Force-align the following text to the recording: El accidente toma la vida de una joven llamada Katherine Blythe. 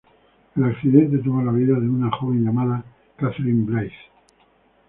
El 0.55 0.63
accidente 0.63 1.19
toma 1.19 1.43
la 1.43 1.51
vida 1.51 1.75
de 1.79 1.87
una 1.87 2.09
joven 2.09 2.43
llamada 2.43 2.83
Katherine 3.17 3.65
Blythe. 3.67 3.93